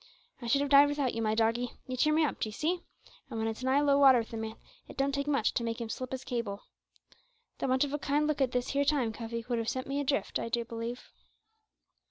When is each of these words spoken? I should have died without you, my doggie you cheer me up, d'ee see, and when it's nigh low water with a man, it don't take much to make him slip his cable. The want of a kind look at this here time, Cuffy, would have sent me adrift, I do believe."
I 0.41 0.47
should 0.47 0.61
have 0.61 0.69
died 0.71 0.89
without 0.89 1.13
you, 1.13 1.21
my 1.21 1.35
doggie 1.35 1.73
you 1.85 1.95
cheer 1.95 2.11
me 2.11 2.25
up, 2.25 2.39
d'ee 2.39 2.49
see, 2.49 2.81
and 3.29 3.37
when 3.37 3.47
it's 3.47 3.63
nigh 3.63 3.81
low 3.81 3.99
water 3.99 4.17
with 4.17 4.33
a 4.33 4.37
man, 4.37 4.55
it 4.87 4.97
don't 4.97 5.11
take 5.11 5.27
much 5.27 5.53
to 5.53 5.63
make 5.63 5.79
him 5.79 5.89
slip 5.89 6.11
his 6.11 6.23
cable. 6.23 6.63
The 7.59 7.67
want 7.67 7.83
of 7.83 7.93
a 7.93 7.99
kind 7.99 8.25
look 8.25 8.41
at 8.41 8.51
this 8.51 8.69
here 8.69 8.83
time, 8.83 9.13
Cuffy, 9.13 9.45
would 9.47 9.59
have 9.59 9.69
sent 9.69 9.85
me 9.85 9.99
adrift, 9.99 10.39
I 10.39 10.49
do 10.49 10.65
believe." 10.65 11.11